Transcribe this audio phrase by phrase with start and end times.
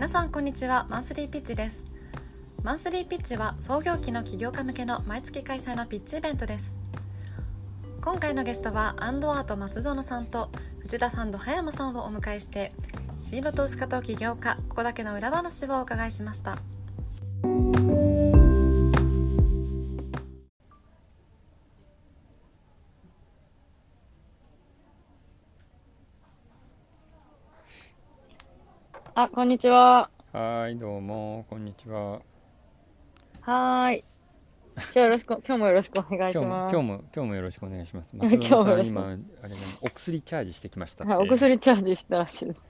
[0.00, 0.86] 皆さんこんにちは。
[0.88, 1.84] マンスリーピッチです。
[2.62, 6.74] マンスリーピッチは創業期の起業家向けの毎月開催のピッチイベントです。
[8.00, 12.72] 今回のゲストはアンドアート松園さんと藤田ファンド葉山さんをお迎えして
[13.18, 16.56] シード投資家と起業家ここだけの裏話をお伺いしました。
[29.22, 30.08] あ、こんにちは。
[30.32, 32.22] はい、どうも、こんにちは。
[33.42, 34.04] はーい。
[34.76, 36.72] 今日よろしく、 今日もよろしくお願いし今日も、ます。
[36.72, 38.16] 今日も、今日もよろしくお願いします。
[38.16, 39.08] 今日も松園さん、今、あ
[39.48, 41.04] れね、お薬チャージしてきました。
[41.04, 42.60] はい、お薬チャージしたらしいです。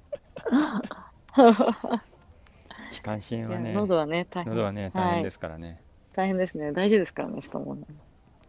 [2.90, 4.52] 気管支炎はね、喉はね、大変。
[4.52, 5.80] 喉はね、大変ですからね。
[6.14, 6.72] 大変ですね。
[6.72, 7.84] 大事ですからね、しかもね。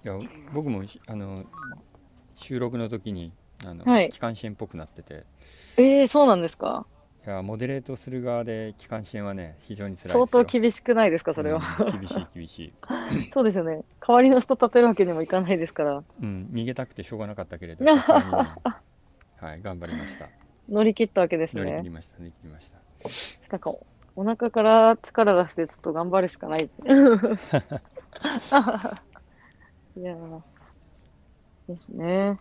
[0.04, 0.18] いや、
[0.54, 1.46] 僕も、あの、
[2.34, 3.32] 収録の時に、
[3.64, 5.24] あの、はい気管支炎っぽくなってて。
[5.78, 6.88] えー、そうなんですか？
[7.26, 10.46] いや、モデレートする側で気管支炎はね、非常に辛いです相よ。
[10.46, 11.62] 当厳しくないですか、それは。
[11.80, 12.74] うん厳しい、厳しい。
[13.32, 13.84] そうですよね。
[14.06, 20.30] 代わりの人立てるわけにもいかないですから、うん、逃げたくてしょうがなかったけれど、はい、頑張りました。
[20.70, 21.90] 乗り切ったわけです乗り切りね。
[21.92, 22.80] ました、乗り切りました。
[23.52, 23.72] なんか、
[24.16, 26.70] お腹から力出して、ちょっと頑張るしかない。
[29.98, 30.42] いやー
[31.68, 32.40] ですね。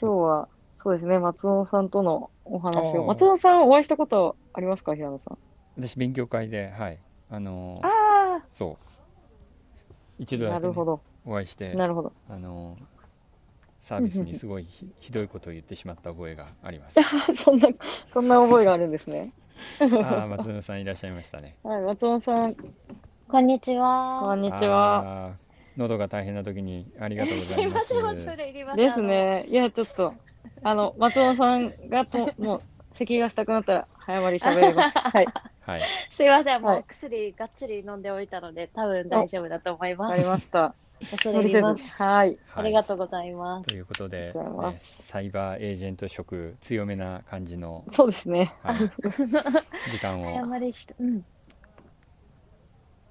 [0.00, 0.48] 今日は、
[0.82, 3.04] そうですね、松尾さんとのお話を。
[3.04, 5.38] 松尾さん、お会いしたことありますか、平野さん。
[5.76, 8.78] 私、勉強会で、はい、あのーあそ
[10.18, 10.22] う。
[10.22, 11.00] 一あ、度だけ、ね、なるほど。
[11.26, 12.14] お会いして、なるほど。
[12.30, 12.78] あの
[13.80, 16.98] サービスにすごいひひどいことを言ってしまった覚えがあります。
[17.36, 17.68] そんな、
[18.14, 19.34] そんな覚えがあるんですね。
[20.02, 21.56] ああ、松野さんいらっしゃいましたね。
[21.62, 22.54] はい、松尾さん、
[23.28, 24.34] こんにちこは。
[24.34, 25.34] んにちは。
[25.76, 27.80] 喉が大変な時にありがとうございま。
[27.82, 28.76] すいますせん、恐れ入ります。
[28.78, 29.44] ですね。
[29.46, 30.14] いや、ちょっと、
[30.62, 34.98] あの、松尾さんがと、 もう、咳がしたくなったら、早まり喋ります。
[34.98, 35.26] はい。
[35.60, 35.82] はい。
[36.10, 40.20] すいません、もう薬がっつり飲んでおいたので、多分大丈夫だと思いまわかす。
[40.22, 40.74] りました。
[41.10, 42.02] 恐無理せずれ入ります。。
[42.02, 42.38] はい。
[42.54, 43.68] ありがとうございます。
[43.68, 48.54] ということで、ありがとうございまねサイバーエージェント職強めな感じの、そうですね。
[48.62, 48.76] はい、
[49.90, 51.24] 時間謝をりして、うん。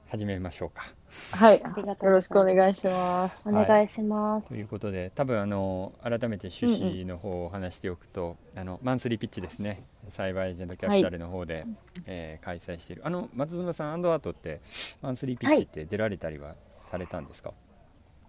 [0.09, 0.91] 始めましょうか。
[1.37, 1.59] はい。
[1.59, 3.47] よろしくお願いします。
[3.47, 4.47] お願いします。
[4.47, 11.65] ということで多分あの改めて趣旨の方を話しておくと、あのマンスリーピッチですねサイバーエージェントキャピタルの方で、
[12.07, 14.61] えー開催しているあの松園さんアンドアートって
[15.03, 16.55] マンスリーピッチって出られたりは
[16.89, 17.53] されたんですか、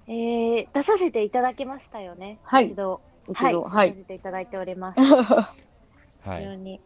[0.06, 2.38] えー、出させていただきましたよね。
[2.42, 3.00] はい一度。
[3.26, 3.70] 一度、は。
[3.70, 4.02] はいい出さ。
[4.02, 5.00] せていただいております。
[6.20, 6.80] はい非常に。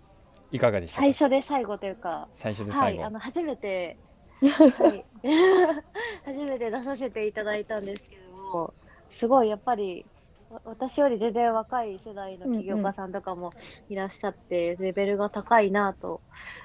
[0.53, 1.03] いかがでしたか？
[1.03, 3.97] 最初で最後というか、最初ではい、最後、あの初めて、
[4.40, 5.04] はい、
[6.24, 8.74] 初めて出させていただいたんですけども、
[9.12, 10.04] すごいやっぱり、
[10.50, 13.52] わ私より全然若い世代の起業家さんとかも
[13.88, 16.20] いらっしゃって、レベルが高いなと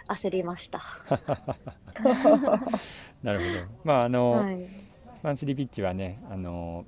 [0.08, 0.82] 焦りました。
[3.24, 3.52] なるほど。
[3.84, 4.68] まああの、はい、
[5.24, 6.86] マンスリーピッチはねあの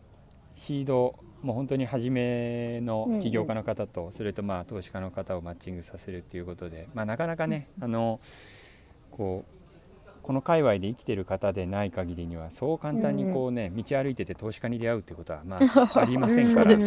[0.54, 8.20] シードもう本当に初めの起業家の方と、それとまあ投資家の方をマッチングさせるということで、まあ、なかなかね、あの
[9.10, 9.61] こう
[10.22, 16.78] この界隈で生きてる方でない限りにはそう簡単にこうね、道歩いてて投資家に出会うということはまあ ありませんから。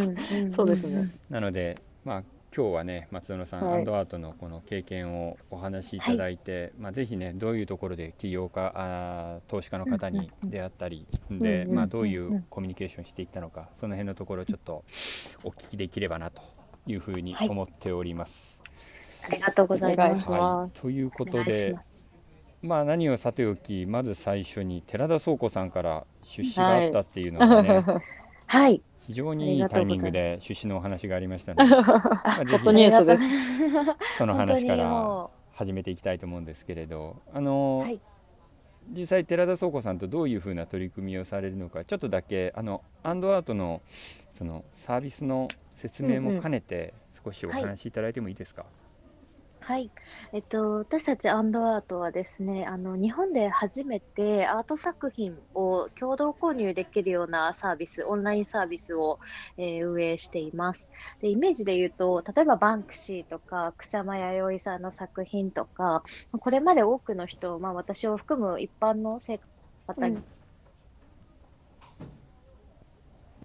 [0.54, 1.10] そうですね。
[1.30, 2.22] なのでまあ
[2.56, 3.78] 今日はね松園さん、はい。
[3.78, 14.84] アンドアートのこの経験をお話しいただいて、まあぜひねどういうところで起業家あー投資家の方に出会ったり、で、うんうんまあどういうコミュニケーションしていったのかその辺のところちょっと
[15.42, 16.42] お聞きできればなと
[16.86, 17.48] いうふうにはい。
[17.48, 18.62] 思っております。
[19.26, 20.80] ありがとうございます。
[20.80, 21.74] ということで
[22.64, 27.84] まあ何をさておきまず最初に寺田倉庫さんから出資があったっていうのがね、
[28.46, 28.82] はい。
[29.06, 33.22] 非常にいいタイミングで出資のお話がありましたので、 まあ、ぜホットひニュースです。
[34.16, 38.00] その話からも始めていきたいと思うんですけれどあの、はい。
[38.90, 43.80] 実際寺田倉庫さんとどういうふうな取り組みをされるのかちょっとだけあのアンドアートの
[44.32, 46.92] そのサービスの説明も兼ねて
[47.24, 48.70] 少しお話しいただいてもいいですか、はい、
[50.32, 59.18] えっと、私たちアンドアートはですね、あの日本で初めてアート作品を共同購入できるようなサービス、オンラインサービスを、
[59.56, 60.90] えー運営しています。
[61.20, 66.02] で、イメージで言うと、例えばバンクシーとか草間彌生さんの作品とか、
[66.40, 69.40] これまで多くの人、まあ、私を含む一般の生
[69.86, 70.24] 方に、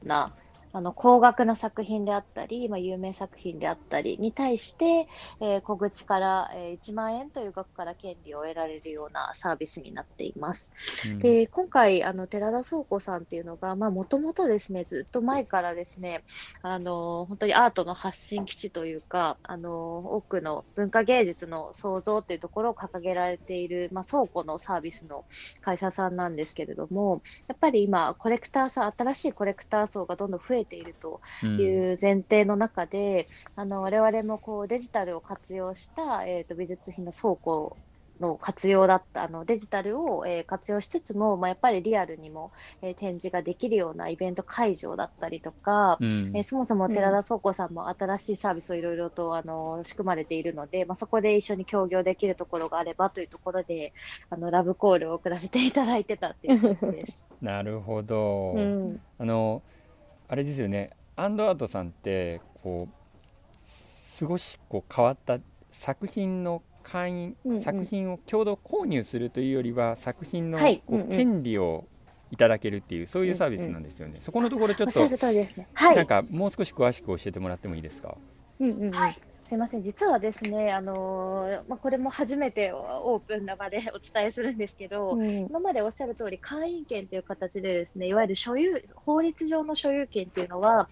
[0.03, 0.33] な
[0.71, 5.07] あの高額な作品であったり、まあ、有名作品であったりに対して、
[5.41, 10.71] えー小口から、えー1万円という額から権利を得られるようなサービスになっています。
[11.05, 16.23] うんで今回、あの寺田倉庫さんっていうのが、もともとですね、ずっと前からですね、
[16.61, 25.25] あの本当にアートの発信基地というか、あの多くの文化芸術の創造っていうところを掲げられている、まあ、倉庫のサービスの
[25.61, 37.77] 会社さんなんですけれども、やっぱり今、コレクターさん、新しいコレクター層がどんどん増えているとうんいう前提の中で、あの我々もこうデジタルを活用した、えー、と美術品の倉庫
[38.19, 42.51] の活用だったあのデジタルを、えー活用しつつも、まあ、やっぱりリアルにも、
[42.81, 53.93] えー展示ができるようなイベント会場だったりとか、うんえーそもそも寺田倉庫さんも新しいサービスをいろいろとあの仕組まれているので、まあ、そこで一緒に協業できるところがあればというところで
[54.29, 57.25] あのラブコールを送らせていただいてたっていう感じです。
[57.41, 59.01] なるほど、うん。
[59.17, 59.61] あの
[60.29, 60.91] あれですよね。
[61.15, 62.95] アンドアートさんってこう
[63.65, 65.39] 少しこう変わった
[65.71, 67.61] 作品の会員、うんうん。
[67.61, 70.83] 作品を共同購入するというよりは作品のこう、はい。
[70.87, 71.07] うんうん。
[71.09, 71.85] 権利を
[72.31, 74.99] いただけるっていうそういうサービスなんですよね、そこのところちょっと
[75.95, 78.15] なんかもう少し詳しく教えてもらってもいいですか？
[78.59, 78.91] うんうんうん。
[78.91, 85.47] はい、すみません、実はですね、あのーまあ、これも初めてオープンな場でお伝えするんですけど、うん。
[85.47, 90.87] 今までおっしゃる通り、会員権という形でですね、いわゆる所有、法律上の所有権っていうのは、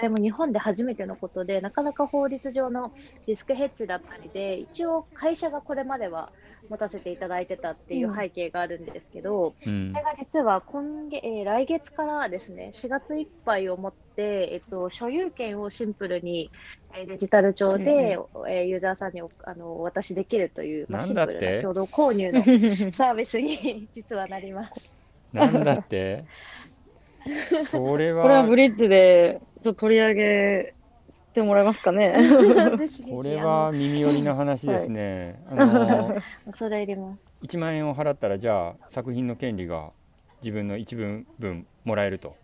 [0.00, 2.92] 我々も日本で初めてのことで、なかなか法律上の
[3.28, 6.32] リスクヘッジだったりで、一応会社がこれまでは
[6.72, 9.92] 持たせていただいてたっていう背景があるんですけど、うん。
[9.92, 16.50] これが実は今月、えー来月からですね、4月いっぱいをもって、えっと、所有権をシンプルに
[16.94, 22.42] えーデジタル上で、えーユーザーさんにおあのお渡しできるという、まあ、シンプルな共同購入の
[22.96, 24.72] サービスに 実はなります。
[25.32, 26.24] なんだって？
[27.66, 30.74] それこれははブリッジでちょっと取り上げ
[31.32, 32.14] てもらえますかね？
[33.10, 37.20] これは耳寄りな話ですね、あのあの恐れ入ります。
[37.46, 39.90] 1万円を払ったらじゃあ作品の権利が
[40.42, 42.36] 自分の一分分もらえると。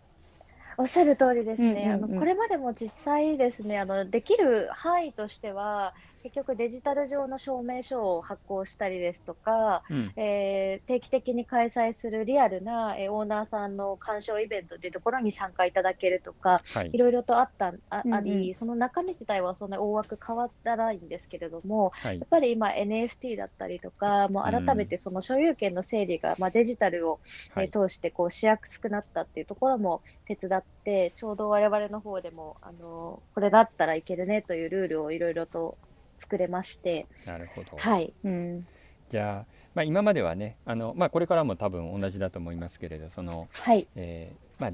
[0.77, 2.11] おっしゃる通りですね、うんうんうん。
[2.11, 5.93] あのこれまでも実際ですねあのできる範囲としては
[6.23, 10.11] 結局デジタル上の証明書を発行したりですとか、うん。
[10.15, 16.89] えー定期的に開催するリアルな、えーオーナーさんの鑑賞イベントというところに参加いただけるとかはい。
[16.93, 18.13] いろいろとあったあ,、うんうん。
[18.15, 22.19] ありその中身自体はそんな大枠変わったないんですけれどもはい。
[22.19, 27.19] やっぱり今 NFT だったりとかもう改めてその所有権の整理が、まあ、デジタルを
[27.55, 27.69] えはい。
[27.69, 35.77] ー通してこうしやすくなったっていうところも手伝ってちょうど我々の方でもあのこれだったらいけるねというルールをいろいろと
[36.19, 38.67] 作れまして、なるほど、はい、うん。
[39.09, 44.71] じゃあ、まあ、今まではねあの、まあ、これからも多分同じだと思いますけれどその、はい、えーまあ、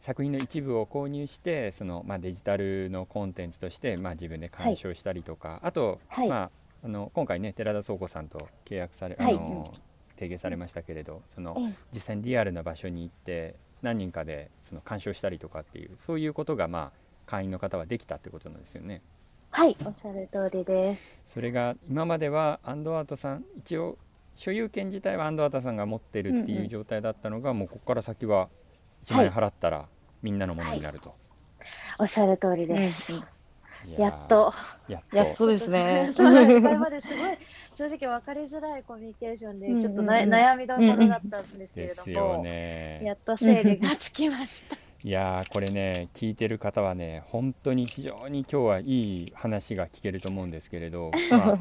[0.00, 6.28] 作品の一部を購入してその、まあ、デジタルのコンテンツとして、まあ、自分で鑑賞したりとか、あと、はい。
[6.28, 6.50] まあ、
[6.84, 9.34] あの今回ね寺田倉庫さんと契約され、はい。
[9.34, 9.72] あの
[10.16, 11.74] 提携されましたけれどそのええ。
[11.92, 19.02] 実際にリアルな場所に行って何人かでその鑑賞したりとかっていうそういうことが、まあ、会員の方はできたってことなんですよね。
[19.56, 21.16] はい、おっしゃる通りです。
[21.26, 23.96] それが今まではアンドアートさん一応
[24.34, 28.48] 所有権自体はアンドアートさんが持ってるってうんいううん状態だったのが、もうここから先は
[29.04, 29.86] 1万円払ったら
[30.22, 31.14] みんなのものになると、
[32.00, 33.12] おっしゃる通りうんです。
[33.12, 34.52] いーやっと。
[34.88, 36.10] やっとやっとですね。
[36.12, 37.38] それまですごい
[37.76, 44.83] 正直分かりづらいコミュニケーションでうんうんちょっとな、悩みどころだったんですけれども、ねやっと整理がつきました。
[45.06, 48.84] いやーこれね聞いてる方はね本当に非常に今日はい
[49.24, 51.58] い話が聞けると思うんですけれど、 まあ、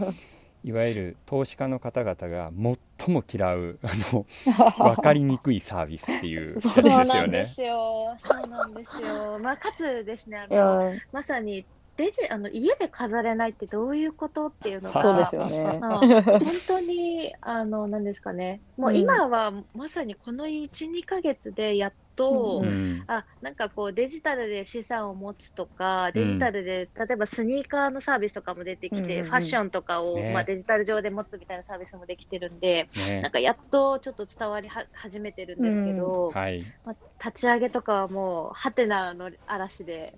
[0.64, 2.54] いわゆる投資家の方々が
[2.98, 4.26] 最も嫌うあの
[4.96, 7.46] 分かりにくいサービスっていうやつそうですなんでよね。
[7.54, 8.18] すよ。
[8.18, 9.40] そうなんですよ。
[9.40, 11.66] まあ、かつですね、あのー、まさに
[11.98, 15.80] デジあの家で飾れないってどういうことっていうのが、そうですよね。
[15.80, 18.62] まあ 本当にあのなんですかね。
[18.78, 22.68] もう今はまさにこの1、2ヶ月でやっと、うん。
[22.68, 23.04] うん。
[23.08, 29.26] あなんかこうデジタルで資産を持つとか、デジタルで、例えばスニーカーのサービスとかも出てきて、うんうんうん。
[29.26, 30.32] ファッションとかを、ね。
[30.34, 32.90] まあ、デジタル上で持つみたいなサービスもできてるんで、
[33.22, 40.14] なんねかやっとちょっと伝わりは始めてるんですけど、はい、まあ、立ち上げとかはもう、ハテナの嵐で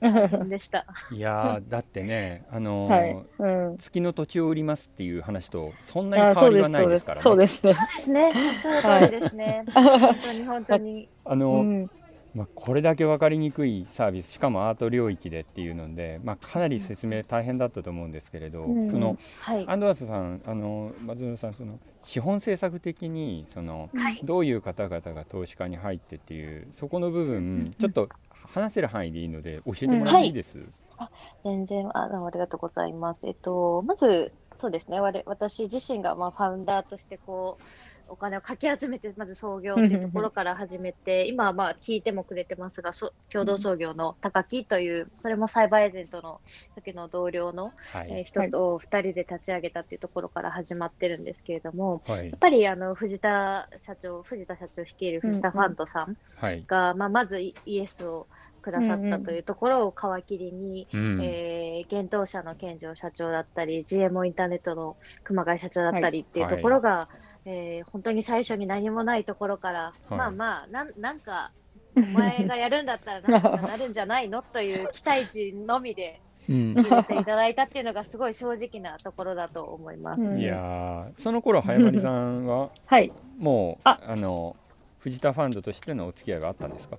[0.50, 0.86] でした。
[1.12, 3.26] いやーだってね、あのーはい。
[3.38, 3.78] うん。
[3.78, 7.22] 月の土地を売りますっていう話とそんなにあ、変わりはないでからね。
[7.22, 7.74] そうですね。
[7.74, 9.64] そうですね。
[9.74, 11.10] 本当に本当に。
[11.26, 11.88] あの、うん。
[12.36, 18.92] まあ、これだけ分かりにくいサービスしかもアート領域でっていうので、まあ、かなり説明大変だったと思うんですけれど、うん。
[18.92, 19.66] そのはい。
[19.68, 24.20] アンドワースさんあの松野さんその資本政策的にそのはい。
[24.24, 30.60] どういう方々が投資家に入ってっていうそこの部分ちょっと話せる範囲でいいので教えてもらっていいです、
[31.44, 33.20] 全然あどうもありがとうございます。
[33.24, 37.64] えっと、まず、そうですね、我私自身がまあファウンダーとしてこう、
[38.08, 46.42] お金をかき集めて、まず創業っていうところから始めて、今はまあ聞いてもくれてますが、そ共同創業の高木という、それもサイバーエージェントの
[46.76, 52.30] 時の同僚の、はい、えー人と2人で立ち上げたっていうところから始まってるんですけれども、はい。
[52.30, 58.28] やっぱりあの藤田社長、藤田社長率いる藤田ファンドさんはい、が、まあ、まずイイエスを
[58.66, 61.22] くださったというところを皮切りに、うん。
[61.24, 67.08] えー、幻冬社の健城社長だったり、GMO インターネットの熊谷社長だったりっていうところが、
[67.46, 70.18] えー本当に最初に何もないところから、はい。
[70.18, 71.52] まあまあなん、なんか、
[71.96, 76.74] お前がやるんだったらなんとかなるんじゃないのという期待値のみでうん。
[76.74, 80.22] 入れていただいたっていうのが、すごい正直なところだと思います。
[80.24, 80.40] うん。
[80.40, 83.12] いやーその頃早まさんははい。
[83.38, 84.00] もうあ。
[84.08, 84.56] あの
[85.00, 86.98] 藤田ファンドとしてのお付き合いがあったんですか？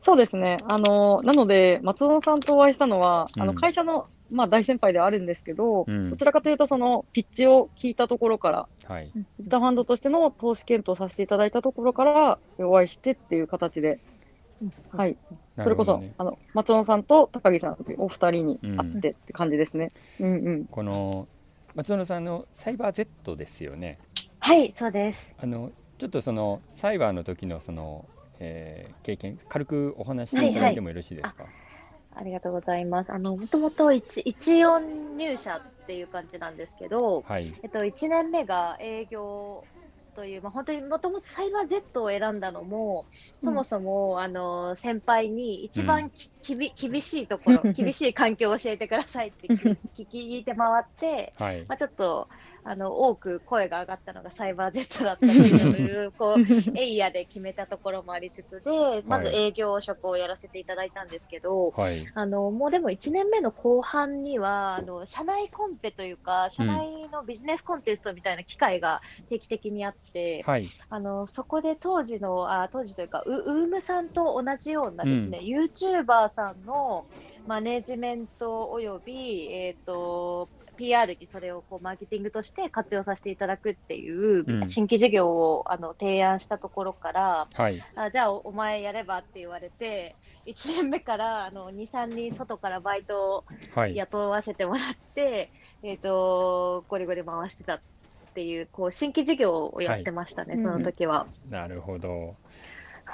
[0.00, 0.56] そうですね。
[0.66, 3.56] あの、なので、松尾さんとお会いしたのは、あの、うん。
[3.58, 14.00] 会社の、まあ、大先輩ではあるんですけど、うんどちらかというと、その、ピッチを聞いたところから、はい藤田ファンドとしての投資検討させていただいたところから、お会いしてっていう形で、
[14.90, 15.16] はい。
[15.56, 19.88] それこそ、あの、松尾さんと高木さんお二人にうん会ってって感じですね。
[20.20, 20.64] うんうん。
[20.66, 21.26] この
[21.74, 23.98] 松野さんのサイバー Z ですよね
[24.40, 25.34] はい、そうです。
[25.40, 28.04] あのちょっとそのサイバーの時のその、
[28.40, 31.44] えー経験軽くお話していただいてもよろしいですか、
[32.14, 33.12] ありがとうございます。
[33.12, 37.52] あの、もともと一一音入社っていう感じなんですけど、はい。
[37.62, 39.66] えっと、1年目が営業
[40.14, 43.06] という、まあ、本当にもともとサイバー Z を選んだのも、
[43.42, 51.64] そもそも、あの先輩に一番き、きび厳しいところ、 厳しい環境を教えてくださいって聞聞聞いて回って、はい。
[51.66, 52.28] まあ、ちょっと
[52.64, 62.06] あの多く声が上がったのがサイバー Z だったという、こうエイヤで決めたところもありつつで、まず営業職をやらせていただいたんですけど、はい。
[62.14, 70.68] あのもうでも1年目の後半にはあの社内コンペというか社内のビジネスコンテストみたいな機会が定期的にあって、はい。
[70.88, 77.06] あのそこで当時のあ当時というかウウームさんと同じようなですね、YouTuber さんの
[77.46, 80.48] マネジメントおよび、えー、と
[80.82, 84.68] PR にそれをこうマーケティングとして活用させていただくっていううん。
[84.68, 87.82] 新規事業をあの提案したところから、はい。
[87.94, 93.94] あじゃあおお前やればって言われて、1年目からあの2、3人外からバイトをはい。
[93.94, 95.52] 雇わせてもらって、
[95.84, 97.80] えっ、と、ゴリゴリ回してたっ
[98.34, 100.64] ていう、こう、新規事業をやってましたね、はい。
[100.64, 101.26] その時は。
[101.48, 102.34] なるほど、はい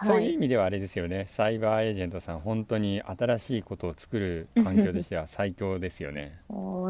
[0.05, 1.25] そういう意味ではあれですよね。
[1.27, 6.41] サイバーエージェントさん本当に新しいことを作る環境としては最強ですよね。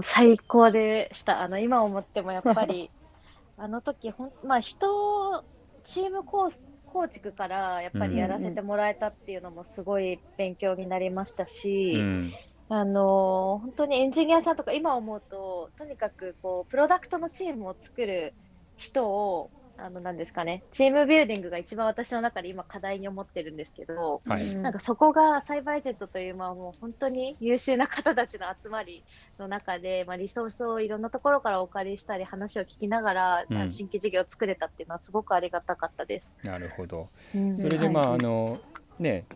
[0.02, 1.42] 最高でした。
[1.42, 2.90] あの、今思ってもやっぱり、
[3.56, 5.44] あの時ほん、まあ、人、
[5.84, 6.50] チーム構
[6.86, 12.32] 構築からやっぱりやらせてもらえたっていうのもすごい勉強になりましたし、うん。
[12.70, 18.34] あの本当にエンジニアさんとか今思うと、とにかくこうプロダクトのチームを作る
[18.76, 19.50] 人を、
[19.80, 24.56] あのなんですかね、チームビルディングが一番私の中で今課題に思ってるんですけど、はい。
[24.56, 29.04] なんかそこがサイバーエージェントという、まあ、もう本当に優秀な方たちの集まり
[29.38, 33.70] の中で、まあ、リソースをいろんなところからお借りしたり、話を聞きながら、うん。
[33.70, 36.48] 新規事業を作れたっていうのはすごくありがたかったです。
[36.48, 37.08] なるほど。
[37.34, 37.54] うん。
[37.54, 38.18] それでまあ、はい。
[38.20, 38.58] あの
[38.98, 39.26] ね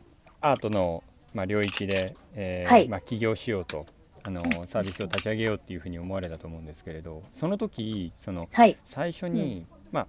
[0.41, 2.89] アートの、まあ、領域で、えーはい。
[2.89, 3.87] まあ、起業しようと
[4.25, 10.07] あのサービスを立ち上げようっていうふうに思われたと思うんですけれどその時そのはい、最初に、まあ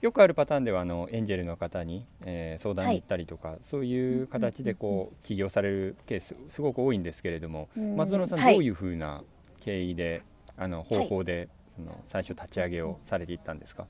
[0.00, 7.96] よくあるパターンではあのエンジェルの方に、えー相談に行ったりとか、そういう形でこう起業されるケースすごく多いんですけれども、うん。
[7.96, 8.54] 松園さん、はい。
[8.54, 9.22] どういうふうな
[9.60, 10.22] 経緯で
[10.56, 13.86] あの方法で、その最初立ち上げをされていったんですか、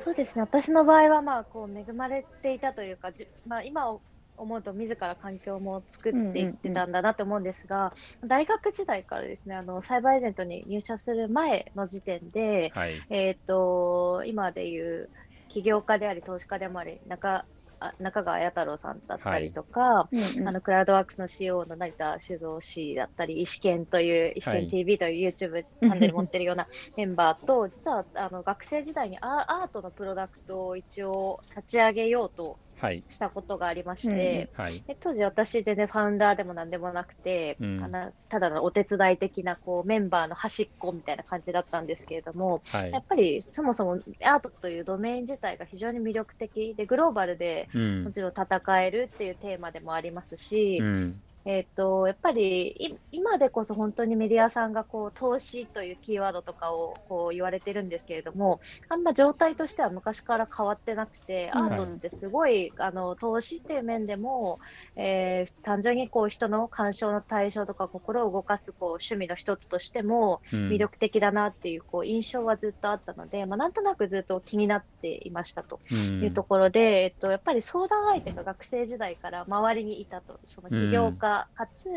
[0.00, 3.98] そうですね、私の場合は、まあ、こう恵まれていたというか、じまあ、今
[4.38, 12.92] 思うと、自ら環境も作っていってたんだなと思うんですが、大学時代からですねあの、サイバーエージェントに入社する前の時点で、はい。
[13.10, 15.10] えー、と今でいう
[15.48, 17.44] 起業家であり、投資家でもあり、中
[17.80, 20.48] あ中川弥太郎さんだったりとか、うんうん。
[20.48, 26.66] あのクラウドワークスの CEO の成田修造氏だったり、石研という、石研はい TV という YouTube チャンネル持ってるような
[26.96, 32.58] メンバーと、実はあの学生時代にアアートのプロダクトを一応立ち上げようとはい
[33.08, 34.82] したことがありまして、はい。
[34.86, 37.82] で当時私全然ファウンダーでもなんでもなくて、うん。
[37.82, 42.90] あのただのお手伝い的なこうメンバーの端っこみたいな感じだったんですけれども、はい。
[42.92, 48.04] やっぱりそもそもアートというドメイン自体が非常に魅力的で、グローバルでうん。
[48.04, 61.64] もちろん戦えるっていうテーマでもありますし、うんえっ、と、やっぱりい今でこそ本当にメディアさんがこう投資というキーワードとかをこう言われてるんですけれども、あんま状態としては昔から変わってなくて、うん。
[61.64, 64.60] アートってすごい、あの投資っていう面でも、
[64.94, 70.68] えー単純にこう人の鑑賞の対象とか心を動かすこう趣味の一つとしてもうん。
[70.68, 75.80] 魅力的だなっていうこう印象はずっとあったので、まあ、なんとなくずっと気になっていましたと。
[75.90, 76.22] うん。
[76.22, 81.88] いうところで、えっと、やっぱり相談相手が学生時代から周りにいたと、その起業家かつ、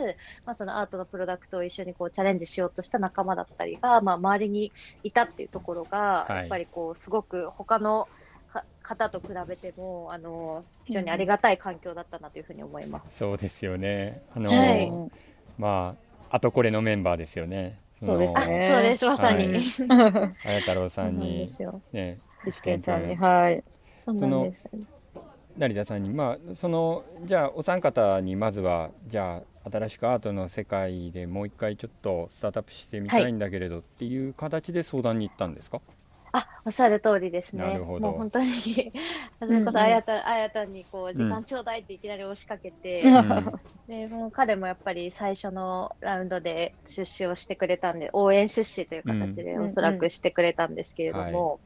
[0.46, 4.72] まあ、そのアートのプロダクトを一緒にこうチャレンジしようとした仲間だったりが、まあ、周りに
[5.04, 8.08] いたっていうところが、はいやっぱりこうすごく他の
[8.52, 13.18] か方と比べてもあの非常にありがたい環境だったなというふうに思います。
[13.18, 15.12] そうですよねあの、はいうん
[15.58, 15.96] ま
[16.30, 19.60] ああとこれのメンバーですよねあそうですねそうです、まさに。
[19.60, 21.82] はい太郎さなんにすよ。
[21.92, 23.64] ね一見さんに、君はい。
[24.06, 25.01] そうなんです。
[25.58, 35.82] 成田さんにまあそのじゃあお三方にまずはじゃあ新しくアートの世界でもう一回ちょっとスタートアップしてみたいんだけれどっていう形で相談に行ったんですか、
[36.34, 37.64] あ、おっしゃる通りですね。
[37.64, 38.08] なるほど。
[38.08, 38.92] もう本当に、
[39.40, 51.60] それこそあやた、あやたにこう、時間ちょうだいっていきなり押しかけて、うんで、もう彼もやっぱり最初のラウンドで出資をしてくれたんで、応援出資という形でうんおそらくしてくれたんですけれども、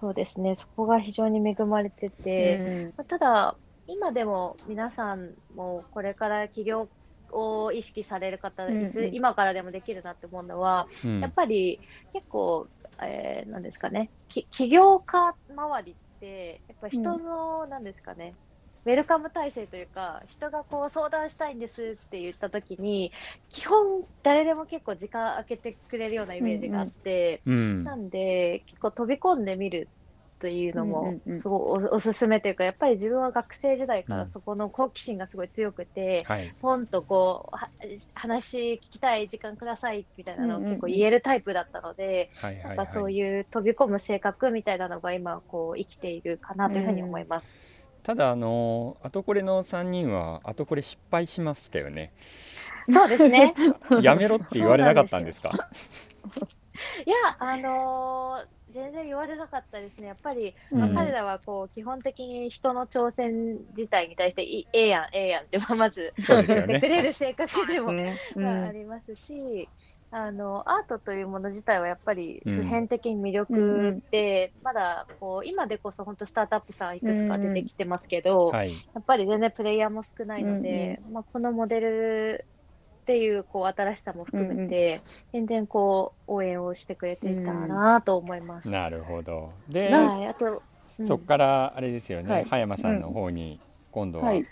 [0.00, 6.88] そうですね、そこが非常に恵まれてて、まあただ、今でも皆さんもこれから起業
[7.30, 8.86] を意識される方、うんうん。
[8.86, 11.20] いつ今からでもできるなって思うのは、うん。
[11.20, 11.80] やっぱり
[12.12, 12.68] 結構、
[13.02, 18.34] えー、なんですかね、き起業家周りって、やっぱ人の、なんですかね、
[18.86, 23.12] ウェルカム体制というか、人がこう相談したいんですって言ったときに、
[23.48, 29.90] 基本、誰でも結構時間空けてくれるようなイメージがあって、うんなんで、結構飛び込んでみる
[30.38, 31.40] というのうんもうんうん。
[31.40, 34.20] すごいおおすすめというか、やっぱり自分は学生時代かうん。
[34.20, 36.54] らそこの好奇心がすごい強くて、はい。
[36.60, 37.70] ポンとこうは
[38.14, 40.74] 話聞きたい時間くださいみたいなのをうんうんうん。
[40.74, 42.30] 結構言えるタイプだったので、
[42.62, 47.75] やっぱそういう飛び込む性格みたいなのが今こう生きているかなというふうに思います。
[48.06, 52.12] ただあのあとこれの3人はあとこれ失敗しましたよね。
[52.88, 53.52] そうですね。
[54.00, 55.50] やめろって言われなかったんですか？
[57.04, 60.08] いや、あのー全然言われなかったですね。
[60.08, 60.80] やっぱり、うん。
[60.80, 68.18] まあ彼らはこう基本的に人の挑戦自体に対していええやん、ええやんってまずそうですよ言ってくね れる性格でもね。
[68.36, 69.68] まあ、ありますし、
[70.12, 78.70] あのアートというもの自体はやっぱりうん普遍的に魅力で、まだこう今でこそ本当スタートアップさんいくつか出てきてますけど、はい。
[78.70, 82.44] やっぱり全然プレイヤーも少ないので、まあ、このモデル
[83.02, 88.68] っていうこう新しさも含めて、全然こう応援をしてくれていたなと思います。
[88.68, 89.52] なるほど。
[89.68, 90.62] ではい、あと、
[90.98, 91.06] うん。
[91.06, 92.44] そこからあれですよね、はい。
[92.44, 94.46] 葉山さんの方に今度は、はい。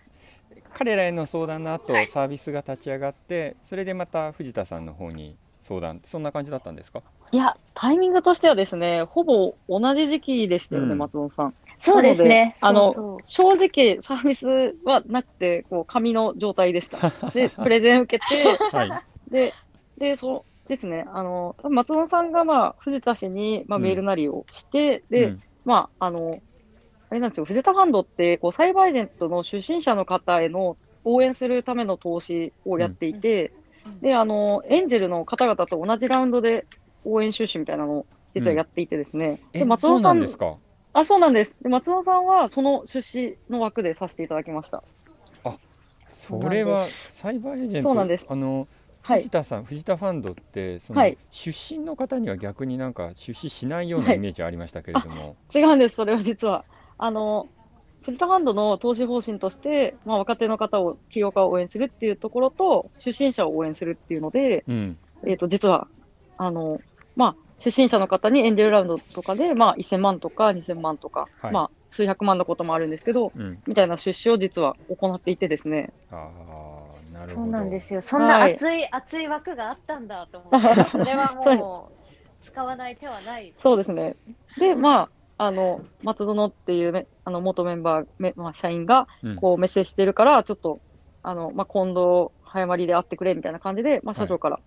[0.73, 7.03] 彼らへの相談の後、サービスが立ち上がってそれでまた藤田さんの方に相談そんな感じだったんですか？
[7.33, 10.99] いや、タイミングとしてはですね、ほぼ同じ時期でしたよね、うん。
[10.99, 11.55] 松本さん。
[11.81, 12.55] そうですね。
[12.61, 17.31] なのでそう正直、サービスはなくて、こう、紙の状態でした。
[17.31, 18.45] で、 プレゼン受けて、
[18.77, 18.91] はい。
[19.31, 19.55] で、
[19.97, 23.85] で、そうですね、あの、松本さんが、まあ、藤田氏に、まあ、うん。
[23.85, 25.41] メールなりをして、で、うん。
[25.65, 26.41] まあ、あの、
[27.09, 33.64] あれなんですよ、藤田ファンドって、こう、サイバーエージェントの出身者の方への応援するための投資をやっていて、うん
[34.01, 36.67] で、あの、エンジェルの方々と同じラウンドで
[37.05, 40.57] 応援収支みたいなのを実はやっていてですね、えで、松尾さん、なんですか？
[40.93, 41.59] あ、そうなんです。
[41.63, 44.83] で、松尾さんは、その出資の枠でさせていただきました。
[46.09, 47.83] それはサイバーエージェント？
[47.83, 48.27] そうなんです。
[48.29, 48.69] あの
[49.03, 49.19] はい。
[49.19, 49.31] 藤。
[49.31, 51.19] 田さん、藤田ファンドってその、はい。
[51.31, 56.65] 出身の方には逆になんか出資しないようなイメージありましたけれども、違うんです、それは実は。
[56.97, 57.49] あの、
[58.05, 65.89] 藤田ファンドの投資方針として、まあ、若手の方を、起業家を応援するっていうところと、出身者を応援するっていうので、うんえっ、と、実は、
[66.37, 66.81] あの、
[67.17, 75.93] まあ、出身者の方にエンジェルラウンドとかで、まあ、1000万とか2000万とか、はいまあ、数百万のこともあるんですけど、うん、みたいな出資を実は行っていてですね。
[76.11, 78.03] ああなるほどそうなんですよ。
[78.03, 83.55] そんなはい熱い、熱い枠があったんだと思って、 それはもう使わない手はない。
[83.57, 84.17] そうですね。
[84.59, 89.37] で、まあ、あの、松園っていうめ、あの、元メンバー、めまあ、社員が、うん。
[89.37, 90.81] こう、メッセージしてるから、ちょっと、
[91.23, 94.61] あの、まあ、今度、早まりで会ってくれ、みたいな感じで、まあ、社長から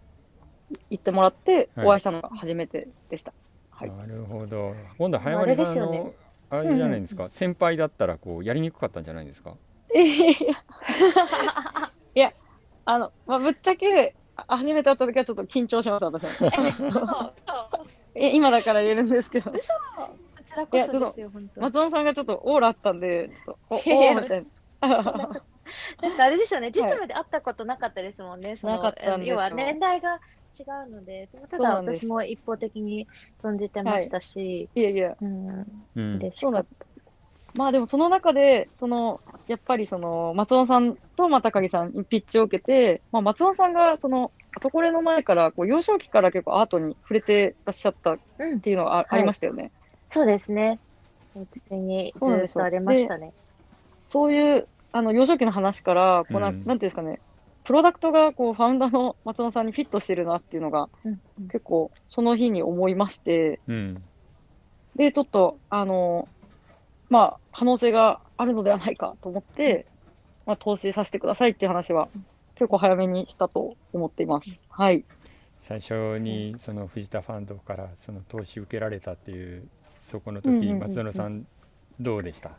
[0.90, 1.88] 言ってもらって、はい。
[1.88, 3.34] お会いしたのが初めてでした。
[3.72, 3.92] はい。
[3.92, 4.76] なるほど。
[4.98, 6.12] 今度早まりさんのね。
[6.50, 9.56] あれじゃないですか、先輩だったらこうやりにくかったんじゃないですか？
[9.94, 10.02] え
[10.32, 10.36] い
[12.16, 12.32] や、
[12.86, 16.40] あの、まあ、ぶっちゃけ、あ初めて会った時はちょっと緊張しました、私。
[18.16, 19.58] 今だから言えるんですけど、こ
[20.66, 21.66] ちらこそですよ、本当に。
[21.68, 24.48] 松尾さんがちょっとオーラあったんで、ちょっと、 お、おーみたいな。
[26.02, 29.36] なんかあれですよね、 実務で会ったことなかったですもんね、そのなかったんですよ。
[29.36, 33.08] 要は年代が違うので、ただ私も一方的に
[33.42, 34.82] 存じてましたし、い。
[34.82, 35.60] やいや、うん、
[35.96, 36.16] うん。
[36.18, 36.66] 嬉しそう
[37.54, 48.18] まあでもその中で、その、やっぱりその、松尾さんとまたかぎさんにピッチを受けて、まあ松尾さんがその、とこれの前から、こう、幼少期から結構アートに触れてらっしゃったっ
[48.62, 49.72] ていうのはあ,、りましたよね。
[50.10, 50.80] そうですね。
[51.36, 53.34] うちにずそうなんですよっとありましたね。
[54.06, 57.20] そういう、あの、幼少期の話から、こうな、うんなんていうんですかね、
[57.64, 64.04] プロダクトが、こう、ファウンダーの松尾さんにフィットしてるなっていうのが、うん結構、その日に思いまして、うん
[64.96, 66.28] で、ちょっと、あの、
[67.10, 69.86] まあ、可能性があるのではないかと思って、
[70.46, 72.10] まあ、投資させてくださいっていう話は、
[72.56, 74.64] 結構早めにしたと思っています。
[74.70, 75.06] はい。
[75.60, 79.68] 最初にその藤田ファンドからその投資受けられたっていう
[80.08, 80.80] そこの時うんうんうんうん。
[80.80, 81.46] 松園さん
[82.00, 82.52] どうでした？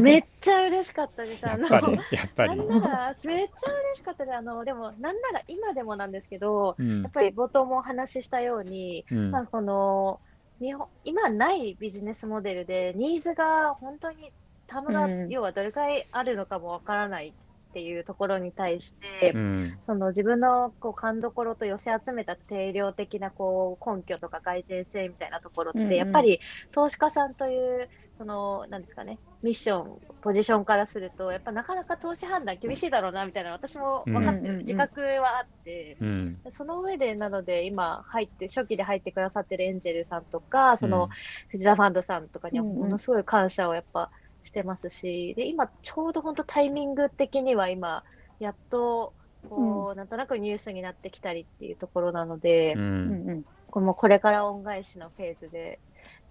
[0.00, 1.50] めっちゃ嬉しかったです。
[1.50, 4.36] あのやっぱりやっぱりなんなら、めっちゃ嬉しかったです。
[4.36, 7.02] あの、でも、なんなら今でもなんですけど、うん。
[7.02, 9.30] やっぱり冒頭もお話ししたように、うん。
[9.32, 10.20] まあ、この、
[10.60, 14.30] 日本、今ないビジネスモデルで、ニーズが本当に、
[14.68, 15.28] タムが、うん。
[15.30, 17.32] 要はどれくらいあるのかもわからない
[17.72, 19.78] っていうところに対して、うん。
[19.80, 25.94] その自分のこう勘どころと寄せ集めた定量的なこう根拠とか蓋然性みたいなところって、うんうん。
[25.94, 36.40] やっぱり投資家さんという、その、なんですかね、ミッション、ポジションからすると、やっぱなかなか投資判断厳しいだろうなみたいな、私も分かってる、うんうんうん自覚はあって、うん。
[36.50, 41.08] その上で、なので、今、入って、初期で入ってくださってるエンジェルさんとか、その、
[41.48, 44.10] 藤田ファンドさんとかには、うんうんものすごい感謝をやっぱ
[44.44, 48.04] してますし、で、今、ちょうど本当タイミング的には今、
[48.38, 49.12] やっと、
[49.48, 53.44] こう、なんとなくニュースになってきたりっていうところなので、ううんんうん。
[53.70, 55.78] これもこれから恩返しのフェーズで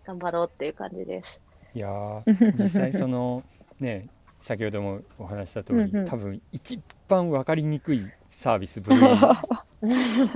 [0.06, 1.40] 頑張ろうっていう感じです。
[1.74, 2.24] いやー
[2.56, 3.44] 実際その
[3.80, 4.08] ね
[4.40, 9.02] 先ほどもお話した通りうんうん多分一番分かりにくいサービス部類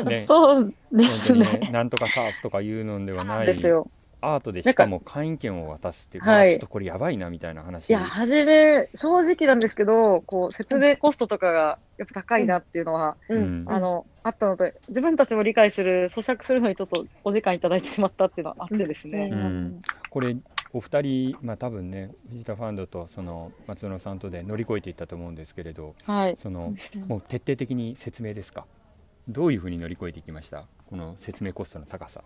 [0.06, 1.70] ねそうで本す当にねね。
[1.72, 3.90] なんとかサースとかいうのではないですよ。
[4.34, 6.42] アートでしかも会員権を渡すっていうはい。
[6.44, 7.90] まあちょっとこれやばいなみたいな話。
[7.90, 13.66] いや、はじめ、正直なんですけど、こう、説明コストとかがやっぱ高いなっていうのは、ううん。
[13.66, 13.72] ん。
[13.72, 19.30] あの、あったので、自分たちも理解する、咀嚼するのにちょっとお時間いただいてしまったっていうのはあってですね。
[19.32, 19.82] うん。
[20.10, 20.36] これ
[20.74, 26.36] お二人まあ多分ね藤田ファンドとその松野さんとで乗り越えていったと思うんですけれどはい。
[26.36, 26.74] その
[27.08, 28.66] もう徹底的に説明ですか？
[29.30, 30.66] どういうふうに乗り越えていきました？
[30.90, 32.24] この説明コストの高さ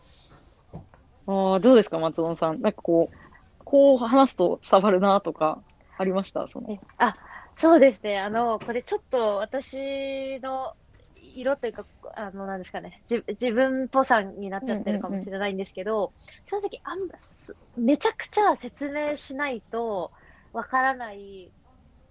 [1.30, 2.62] ああ、どうですか、松尾さん。
[2.62, 5.62] なんかこう、こう話すと伝わるなとか、
[5.98, 6.48] ありました？
[6.48, 6.72] その。
[6.72, 7.16] えあ、
[7.56, 8.20] そうですね。
[8.20, 10.74] あの、これちょっと私の
[11.16, 16.14] 色というか、あの、なんですかね、じ自分っぽさになっちゃってるかもしれないんですけど、
[16.46, 20.12] 正直あんめちゃくちゃ説明しないと
[20.54, 21.52] わからない、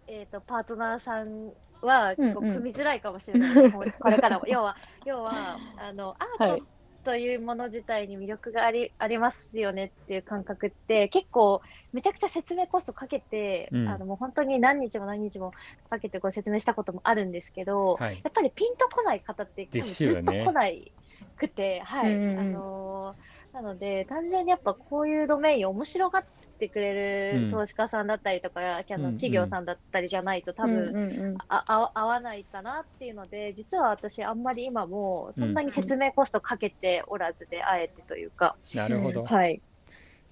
[0.07, 3.73] えっ、と、パートナーさんは結構うんうん組みづらいかもしれないです。
[3.73, 4.47] これこれからも。
[4.49, 6.63] 要は、要は、あの、アートはい
[7.09, 11.63] というもの自体に魅力がありありますよねっていう感覚って結構
[11.95, 13.89] めちゃくちゃ説明コストかけて、うん。
[13.89, 15.55] あのもう本当に何日も何日も
[15.89, 18.21] かけてご説明したこともあるんですけど、はい。
[18.23, 20.93] やっぱりピンとこない方ってずっとね来ない
[21.39, 22.39] くて、はい、うん。
[22.39, 26.25] あのーなので単純にやっぱこういうドメインを面白がっ
[26.61, 27.45] てくれうん。
[27.47, 31.37] る投資家さんだったりとか、あうん企業さんだったりじゃないと多分、うんうんうん。
[31.49, 39.61] ああ合わないかなっていうので、実は私、あんまり今もそんなに説明コストかけておらずで、あえてというか、なるほど、はい、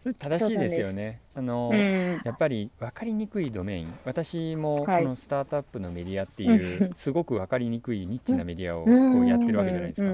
[0.01, 1.21] それ正しいですよね。
[1.35, 2.21] あの、うん。
[2.25, 3.99] やっぱり分かりにくいドメイン。
[4.05, 5.05] 私もこはい。
[5.05, 10.13] のスタートアップのメディアっていうすごく分かりにくいニッチなメディアをやってるわけじゃないですか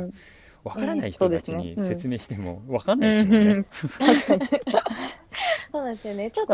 [0.64, 3.66] うん分からない人たちに説明しても分かんないですもんね。
[5.72, 6.52] そうなんですよね、 ちょっと。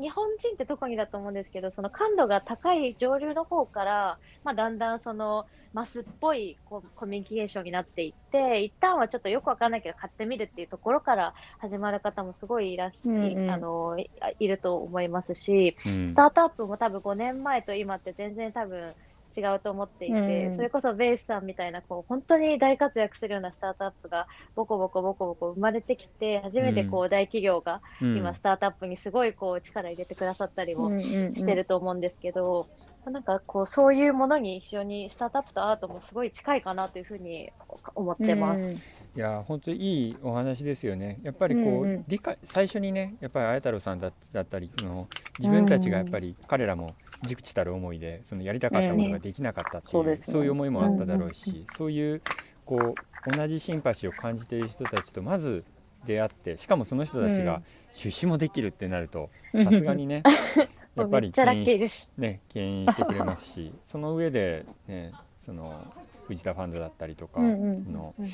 [0.00, 13.50] 日本人って特にだと思うんですけど、その感度が高い上流の方から、まあ、だんだんそのマスっぽいこうコミュニケーションになっていって、一旦はちょっとよくわかんないけど買ってみるっていうところから始まる方もすごいいらっし、うんうん。
[13.50, 16.10] あのいいると思いますし、うん。
[16.10, 18.94] スタートアップも多分5年前と今って全然多分
[19.36, 20.56] 違うと思っていて、うん。
[20.56, 28.16] それこそベースさんみたいなこう本当に大活躍するようなスタートアップがボコボコボコボコ生まれてきて初めてこう大企業がうん。
[28.16, 31.34] 今スタートアップにすごいこう力入れてくださったりもうんうんうん。
[31.34, 32.68] してると思うんですけど、
[33.04, 37.50] なんかこうそういうものに非常にスタートアップとアートもすごい近いかなというふうに
[37.96, 38.64] 思ってます。
[38.64, 38.72] うん。
[38.72, 38.76] い
[39.16, 41.18] や本当にいいお話ですよね。
[41.22, 42.04] やっぱりこう、うんうん。
[42.06, 52.22] 理解最初にねやっぱり綾太郎さんだだったりあの自分たちがやっぱり彼らも熟知たる思いでそのやりたかったものができなかったっていう,、そういう思いもあっただろうし、そういう
[52.64, 55.64] こう同じシンパシーを感じている人たちとまず
[56.04, 57.62] 出会ってしかもその人たちがうん。
[57.94, 59.64] 出資もできるってなるとうん。
[59.64, 60.22] さすがにね
[60.96, 62.10] やっぱりめっちゃラッキーです。
[62.18, 65.92] ね牽引してくれますしその上でねその
[66.26, 68.26] 藤田ファンドだったりとかのうん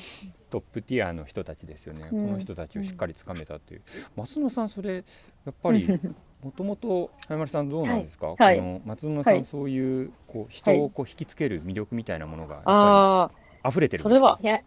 [0.49, 2.25] トップティアの人たちですよね、うん。
[2.27, 3.83] この人たちをしっかりつかめたという、
[4.15, 4.95] 松野さんそれ
[5.45, 5.87] やっぱり
[6.43, 13.31] もともと早丸さんどうなんですか、はいこの松野さん、はいそういうこう人をこう引きつける魅力みたいなものがやっぱああ、
[13.65, 14.37] り溢れてるんですか？
[14.37, 14.61] それはいや、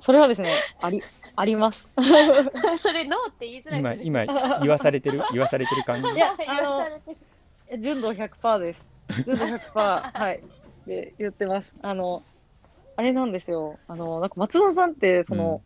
[0.00, 1.02] それはですね、あり、
[1.36, 1.86] あります。
[2.78, 4.40] それノーって言いづらい今ですね。
[4.42, 5.22] 今言わされてる？
[5.32, 6.08] 言わされてる感じ？
[6.10, 7.16] いや言わされて
[7.72, 8.84] る純度100%です。
[9.26, 10.40] 純度100%、はい。
[10.86, 11.74] で、言ってます。
[11.82, 12.22] あの、
[12.96, 13.78] あれなんですよ。
[13.88, 15.60] あの、なんか松野さんって、その、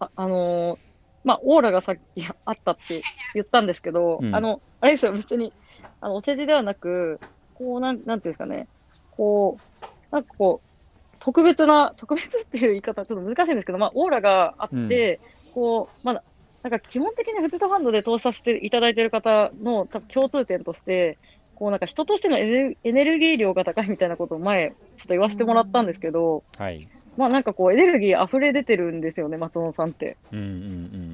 [0.00, 0.78] ああのー
[1.26, 3.02] まあ、オーラがさっきあったって
[3.34, 4.34] 言ったんですけど、うん。
[4.34, 5.52] あの、あれですよ、別に、
[6.00, 7.18] あの、お世辞ではなく、
[7.54, 8.68] こう、なん、なんていうんですかね、
[9.10, 15.18] こう、なんかこう、特別な、特別っていう言い方はちょっと難しいんですけど、まあ、オーラがあって、
[15.52, 16.22] こう、まあ、
[16.62, 21.18] なんか基本的にフジタファンドで投資させていただいている方の多分共通点として、
[21.56, 26.88] こうなんか人としてのエネルギー量が高いみたいなことを前、ちょっと言わせてもらったんですけど、はい。
[27.16, 30.16] まあなんかこうエネルギー溢れ出てるんですよね、松本さんって。
[30.32, 30.56] うんうんうん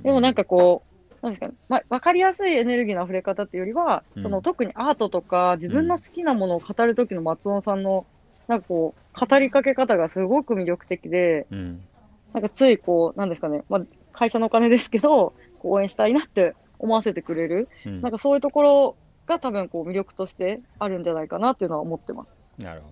[0.03, 0.83] でもなんかこ
[1.21, 4.23] う、なんですかね、まあ、わかりやすいエネルギーの溢れ方っていうよりは、うん。
[4.23, 8.07] その特にアートとか自分の好きなものを語る時の松尾さんの、
[8.49, 11.83] なんかこう、語りかけ方がすごく魅力的で、うん。
[12.33, 18.03] なんかついこう、なんですかね、まあ、会社のお金ですけど、応援したいなって思わせてくれる、うん。
[18.03, 22.35] なんかそういうところが多分こう魅力としてあるんじゃないかなっていうのは思ってます。
[22.59, 22.89] なるほ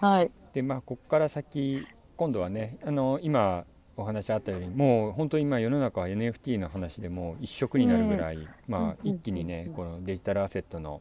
[0.00, 0.06] ど。
[0.06, 0.30] はい。
[0.52, 3.64] でまあここから先今度はねあの今
[3.96, 11.00] お話あったようにもう本当に今世の中は NFT の話でもう一色になるぐらい、まあうん一気にねこのデジタルアセットの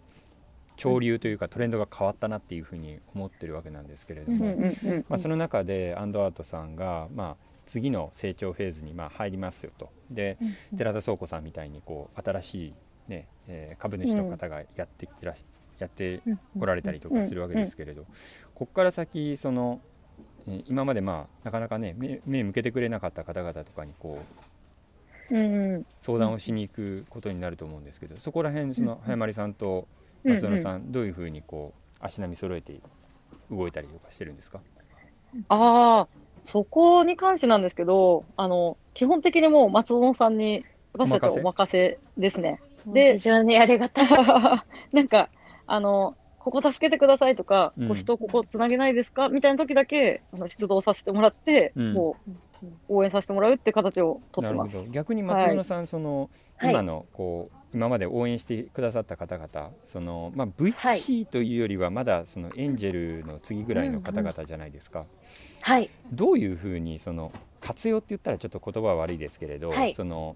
[0.78, 9.90] 潮流というかトレンドが変わったなっていうふうに思ってるわけなんですけれども、うんうんうんまあ、その中でアンドアートさんが、まあ、次の成長フェーズにまあ入りますよと。
[10.10, 10.38] で
[10.78, 12.74] 寺田倉庫さんみたいにこう新しい、
[13.08, 15.46] ねえー株主の方がやってきらし、
[15.80, 16.22] やって
[16.60, 18.04] 来られたりとかするわけですけれど、
[18.54, 19.93] ここから先その、えー
[20.68, 24.20] 今までまあなかなかね目目向けてくれなかった方々とかにこ
[25.32, 25.86] ううんうん。
[26.00, 29.88] 相談をしに行くことになると思うんですけどそこら辺その早丸さんと
[30.24, 32.80] 松野さんどういうふうにこう足並み揃えて
[33.52, 34.60] 動いたりとかしてるんですか？
[35.50, 36.08] ああ、
[36.42, 42.00] そこに関してなんですけど、あの、基本的にもう松尾さんに私たちはお任せ？
[42.18, 42.62] ですね。
[42.86, 44.08] で非常にありがたい。
[44.94, 45.30] なんか、
[45.68, 47.88] あの、ここ助けてくださいとか、うん。
[47.88, 49.30] こう人ここつなげないですか？
[49.30, 51.96] みたいな時だけあの出動させてもらって、うん。
[51.96, 54.86] こう応援させてもらうって形をとってます。
[54.86, 54.92] ど。
[54.92, 56.72] 逆に松野さん、そのはい。
[56.72, 65.06] 今のこう今まで応援してくださった方々その、まあ、VC というよりはまだそのエンジェルの次ぐらいの方々じゃないですか、
[65.62, 65.90] はい。
[66.12, 69.96] どういうふうにその活用って言ったらちょっと言葉は悪いですけれど、はい。
[69.96, 70.36] その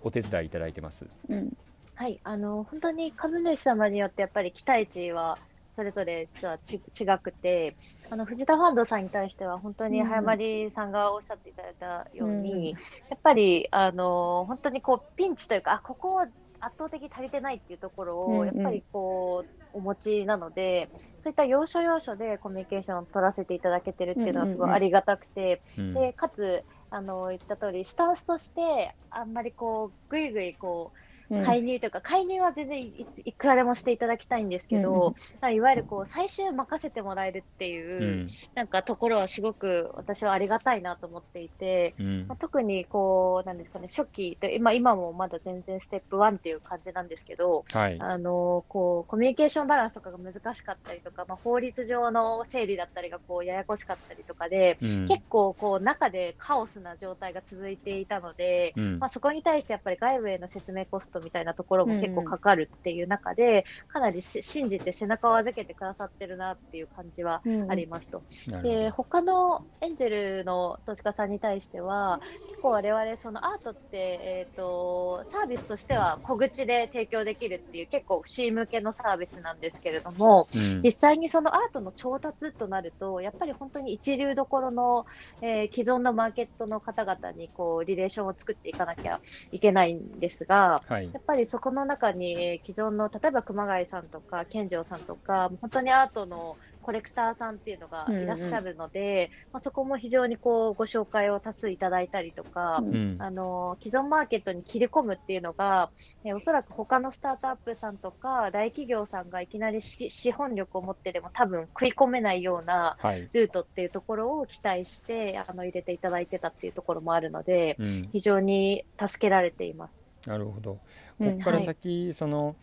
[0.00, 1.06] お手伝いいただいてます。
[1.28, 1.56] うん
[1.96, 5.38] はい、あの本当に株主様によってやっぱり期待値は
[5.76, 7.74] それぞれ実はち違くて、
[8.10, 10.06] あの藤田ファンドさんに対しては本当にうん。
[10.06, 12.64] 早まりさんがおっしゃっていただいたように、うん。
[12.66, 12.76] や
[13.14, 16.28] っぱりあの本当にこうピンチというか、あここは
[16.60, 18.38] 圧倒的に足りてないっていうところうんうん。
[18.40, 25.94] をやっぱりこうお持ちなので、そういった要所要所でコミュニケーションを取らせていただけてるっていうのはすごいありがたくて、うん。
[25.94, 38.30] でかつあの言った通りスタンスとしてあんまりこうぐいぐいこううん介入というか、介入は全然いいくらでもしていただきたいんですけど、なんかいわゆるこう最終任せてもらえるっていう、うん。
[38.54, 42.26] なんかところはすごく私はありがたいなと思っていて、うん。
[42.28, 47.98] まあ、特にこうなんですかね初期で今今もまだ全然ステップ1っていう感じなんですけど、はい。
[48.00, 55.06] あのこうコミュニケーションバランスとかが難しかったりとか、まあ、法律上の整理だったりがこうややこしかったりとかで、うん。
[55.06, 58.98] 結構こう中でカオスな状態が続いていたので、うん。
[58.98, 68.22] まあ、そこに対してやっぱり外部への説明コストみたいなところも結構かかるっていう中で、かなりし信じて背中を預けてくださってるなっていう感じはうんありますと。
[68.48, 85.06] なるほどで他のエンジェルの投資家さんに対しては結構我々そのアートって、えー、とサービスとしては小口で提供できるっていう結構 C 向けのサービスなんですけれどもうん実際にそのアートの調達となるとやっぱり本当に一流どころの、
[85.42, 89.20] えー既存のマーケットの方々にこうリレーションを作っていかなきゃ
[89.52, 90.82] いけないんですが。
[90.86, 103.16] はいやっぱりそこの中にえー既存の例えば熊谷さんとか健丈さんとか本当にアートのコレクターさんっていうのがいらっしゃるので、まあ、そこも非常にこうご紹介を多数いただいたりとか、うんうん。
[103.18, 105.90] あの既存マーケットに切り込むっていうのが、
[106.24, 113.28] えーおそらく他のスタートアップさんとか大企業さんがいきなりし資本力を持ってでも多分食い込めないようなはい。
[113.32, 118.08] ルートっていうところを期待してあの入れていただいてたっていうところもあるのでうん。
[118.12, 120.05] 非常に助けられています。
[120.26, 120.74] なるほど。
[120.74, 120.80] こ
[121.20, 121.64] うんこからはい。
[121.64, 122.56] 先、その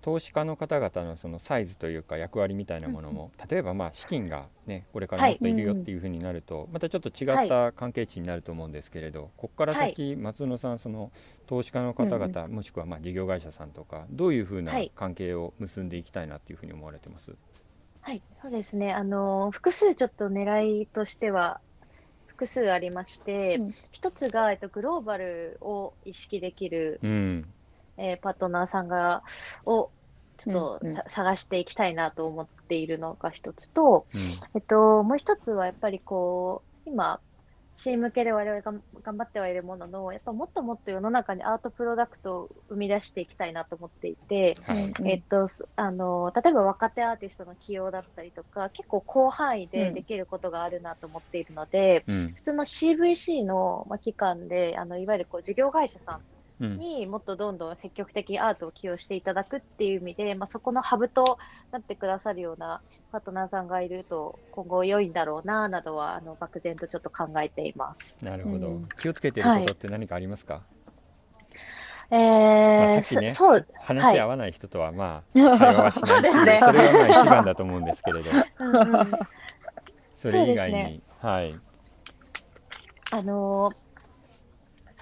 [0.00, 11.12] 投資家の方々のそのサイズというか役割みたいなものも、例えばまあ資金がねこれからもっといるよっていうふうになると、またちょっと違った関係値になると思うんですけれど、ここから先、松野さんその
[11.46, 17.36] 投資家の方々、もしくはまあ事業会社さんとかどういうふうな関係を結んでいきたいなっていうふうに思われてます、
[18.00, 18.92] はい、そうですね。
[18.92, 21.60] あの複数ちょっと狙いとしては
[22.42, 27.44] 複数ありまして、うん、一つが、えっと、グローバルを意識できる、うん、
[27.96, 29.22] えー、パートナーさんが
[29.64, 29.90] を
[30.38, 34.20] ちょっと、うんうん、探していきたいなと思っているのが一つと、うん、
[34.54, 37.20] えっと、もう一つはやっぱりこう今
[37.76, 56.20] チーム系で我々が頑張ってはいるものの、やっぱもっともっと世の中にアートプロダクトを生み出していきたいなと思っていて、はい、えっと、あの、例えば若手アーティストの起用だったりとか、結構広範囲でできることがあるなと思っているので、うん、普通の CVC の期間で、あの、いわゆるこう事業会社さん
[56.60, 61.38] にもっとどんどん積極的にアートを起用していただくっていう意味で、まあ、そこのハブと
[61.70, 68.18] なってくださるようなパートナーさんがいると今後良いんだろうななどはあの漠然とちょっと考えています。
[68.22, 70.62] なるほど、うん、気をつけていることって何かありますか、はい。
[72.10, 78.30] えー、まあ、さっきねそう話し合わない人とはまあ、はい、 会話はしないそね、それがまあ一番だと思うんですけれど。
[78.30, 79.12] うん、
[80.14, 81.58] それ以外に、ね、はい。
[83.10, 83.74] あのー、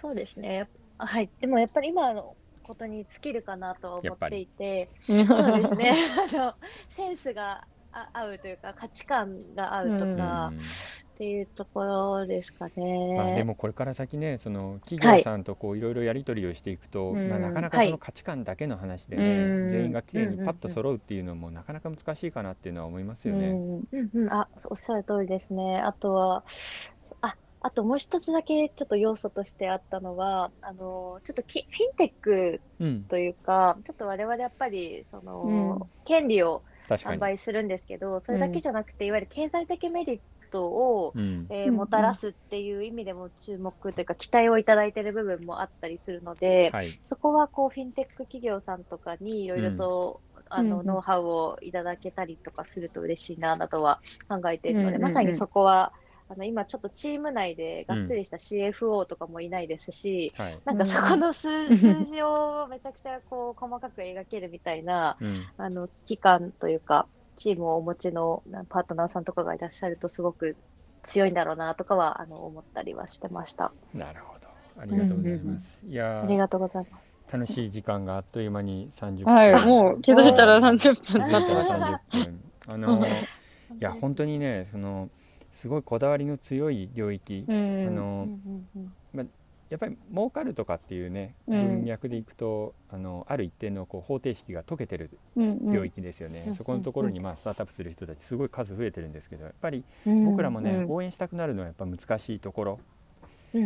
[0.00, 0.68] そうですね
[1.06, 5.94] はい、でもやっぱり今のことに尽きるかなと思っていて、そうですね。
[6.32, 6.54] あの、
[6.96, 7.66] センスが
[8.12, 10.52] 合うというか、価値観が合うとか、
[11.20, 13.14] っていうところですかね。
[13.14, 23.48] まあ、でもこれから先ねその企業さんとこういろいろやり取りをしていくと、はい、まあ、なかなかその価値観だけの話でね、はい、全員がきれいにパッと揃うっていうのもなかなか難しいかなっていうのは思いますよね。
[23.48, 25.78] うんうん、あおっしゃる通りですね。
[25.80, 26.42] あとは
[27.20, 32.60] ああともう一つだけちょっと要素としてあったのは、あのちょっときフィンテック
[33.08, 40.20] というか、うん、ちょっと我々やっぱりその、うん、権利を販売するんですけど、それだけじゃなくて、いわゆる経済的メリッ
[40.50, 55.92] トを、うん、えー、もたらすっていう意味でも注目というか、期待をいただいている部分もあったりするので、はい、そこはこうフィンテック企業さんとかにいろいろと、あの、ノウハウをいただけたりとかすると嬉しいななどは考えているので、まさにそこは
[56.32, 70.56] あの今ちょっとチーム内でがっつりした CFO とかもいないですし、うん、なんかそこの数,、数字をめちゃくちゃこう 細かく描けるみたいな、うん、あの機関というかチームをお持ちのパートナーさんとかがいらっしゃるとすごく
[71.02, 73.72] 強いんだろうなとかはあの思ったりはしてました。
[73.92, 74.48] なるほど。
[74.78, 75.82] ありがとうございます。
[75.84, 77.36] いやありがとうございます。
[77.36, 79.34] 楽しい時間があっという間に30分。
[79.34, 80.96] はい、もう気づいたら30分。
[80.96, 82.40] 気づいたら30分。
[82.68, 83.06] あの、
[83.78, 85.08] いや本当にねその
[85.52, 88.28] すごいこだわりの強い領域、あの
[89.12, 89.24] ま
[89.68, 102.80] やっぱり儲かるとかっていうね文脈でいくと、あのある一定のこう方程式が解けてる領域ですよね、そこのところにまあスタートアップする人たちすごい数増えてるんですけどやっぱり僕らもね、応援したくなるのはやっぱ難しいところ。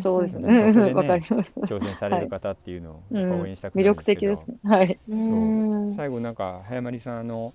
[0.02, 0.72] そうですね。
[0.72, 1.26] そこでね、
[1.66, 4.66] 挑戦される方っていうのをやっぱ応援したくなるんですけど、魅力的です。
[4.66, 4.70] ね。
[4.70, 4.98] はい。
[5.10, 5.92] そう。
[5.92, 7.52] 最後なんか早まりさんの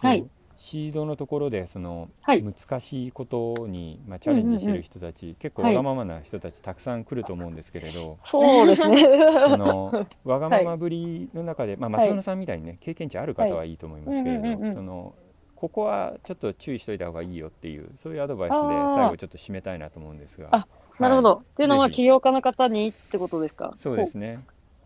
[0.00, 0.26] はい、
[0.58, 9.02] シードのところでその難しいことに、まあ、チャレンジしてる人たち、結構わがままな人たちたくさん来ると思うんですけれど、そうですね。
[9.48, 15.14] そのわがままぶりの中で、まあ、松野さんみたいにね経験値ある方はいいと思いますけれど、その
[15.54, 18.58] ここはちょっと注意しといた方がいいよっていうそういうアドバイスで
[18.94, 20.48] 最後ちょっと締めたいなと思うんですが。
[20.52, 20.66] あ
[20.98, 23.74] なるほど、はい、っていうのは起業家の方にってことですか？
[23.76, 24.40] そうですね。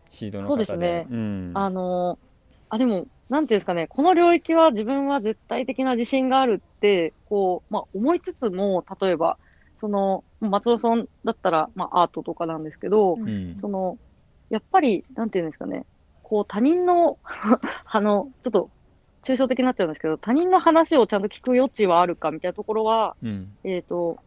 [0.09, 0.65] シードの方で。
[0.65, 2.19] そうですね、うん、あの
[2.71, 9.39] あでもなんていうんですかね、この領域は自分は絶対的な自信があるって、こう、まあ、思いつつも、例えば、
[9.81, 13.99] その、松尾さんだったら、まあ、アートとかなんですけど、うん、その、
[14.51, 15.87] やっぱり、なんていうんですかね、
[16.25, 17.19] こう、他人の
[17.87, 18.71] あの、ちょっと、
[19.23, 24.19] 抽象的になっちゃうんですけど、他人の話をちゃんと聞く余地はあるかみたいなところは、うん、えっ、と、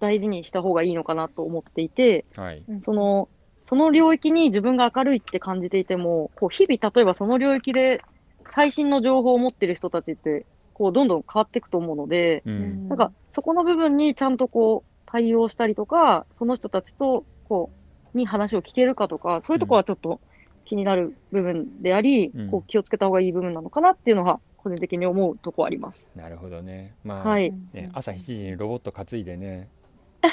[0.00, 3.28] 大事にした方がいいのかなと思っていて、はい、その、
[3.64, 8.02] その領域に自分が明るいって感じていても、こう日々、例えばその領域で
[8.50, 10.44] 最新の情報を持ってる人たちって、
[10.74, 17.70] こう、どんどん変わっていくと思うので、うん、なんか、そこの部分にちゃんとこう、対応したりとか、その人たちと、こ
[18.14, 20.20] う、に話を聞けるかとか、そういうところはちょっと
[20.64, 26.10] 気になる部分であり、うん、こう、気をつけた方がいい部分なのかなっていうのが、個人的に思うとこあります。
[26.14, 26.94] なるほどね。
[27.04, 29.68] まあ、はい、ね、朝7時にロボット担いでね、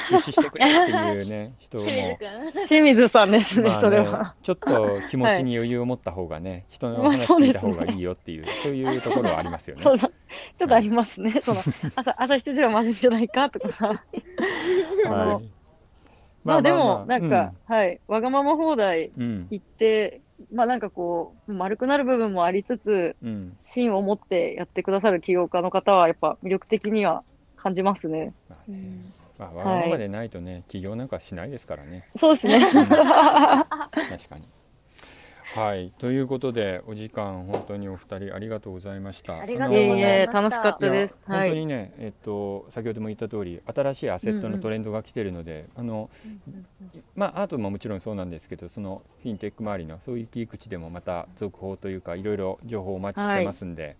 [0.10, 1.84] 出資してくれっていうね 人も。
[2.68, 4.36] 清水さんですね、まあ、ねそれは。
[4.42, 9.84] ちょっと気持ちに余裕を持った方がね、はい、人の話聞いた方がいいよっていう、まあそうね、そういうところはありますよね。
[9.84, 11.60] そうちょっとありますね、はい、その
[11.96, 13.88] 朝 朝7時はまずいんじゃないかとか。
[15.08, 15.50] はい。
[16.44, 20.22] まあでも、なんか、うん、はい、わがまま放題言って
[20.54, 23.58] まあなんかこう、丸くなる部分もありつつ、うん。
[23.62, 27.24] 芯を持ってやってくださる起業家の方は、やっぱ魅力的には
[27.58, 28.34] 感じますね。
[28.50, 28.78] まあね。
[28.78, 32.10] うんまあ、わがままでないとね、起業なんかしないですからね。
[32.18, 32.60] そうですね。
[32.70, 34.44] 確かに。
[35.56, 39.40] はい、ということで、お時間本当にお二人ありがとうございました。
[39.40, 41.16] ありがというございましたえ、楽しかったです。
[41.26, 46.10] 本当にね、えっと、先ほども言った通り、新しいアセットのトレンドが来てるので、あの。
[47.16, 53.96] まあ、アートももちろんそうなんですけど、そのフィンテック周りのそういう切り口でも、また続報というか、いろいろ情報をお待ちしてますんで。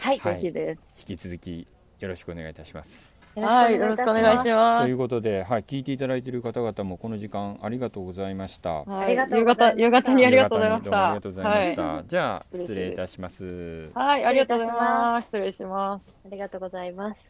[0.00, 1.10] はい、はいぜひです。
[1.10, 1.68] 引き続き、
[2.00, 3.17] よろしくお願いいたします。
[3.40, 4.98] はい、よろしくお願いしとますいう。
[4.98, 8.84] ことで、はい、聞いていただいている方々も、この時間、ありがとうございました。
[8.84, 12.04] はいありがとう夕方、ございました夕方にありがとうございまし夕方にどうもありたがとうございましはた。
[12.04, 13.90] じゃあ、失礼いたします。
[13.94, 13.98] い。
[13.98, 15.24] はい、ありがとうございます。
[15.26, 16.02] 失礼します。
[16.26, 17.27] ありがとうございます。